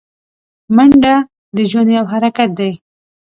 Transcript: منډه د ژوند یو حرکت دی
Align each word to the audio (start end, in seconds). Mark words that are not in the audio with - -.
منډه 0.75 1.15
د 1.55 1.57
ژوند 1.69 1.89
یو 1.97 2.05
حرکت 2.11 2.49
دی 2.59 2.71